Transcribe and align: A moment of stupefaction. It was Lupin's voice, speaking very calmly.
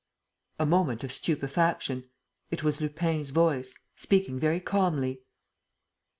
A 0.57 0.65
moment 0.65 1.03
of 1.03 1.11
stupefaction. 1.11 2.09
It 2.49 2.63
was 2.63 2.81
Lupin's 2.81 3.29
voice, 3.29 3.77
speaking 3.95 4.39
very 4.39 4.59
calmly. 4.59 5.21